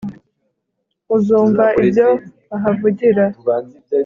[1.15, 2.07] uzumva ibyo
[2.49, 3.25] bahavugira